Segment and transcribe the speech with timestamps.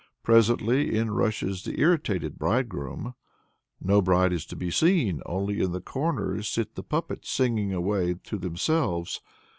[0.23, 3.13] Presently in rushes the irritated bridegroom.
[3.79, 8.15] "No bride is to be seen; only in the corners sit the puppets singing away
[8.23, 9.21] to themselves."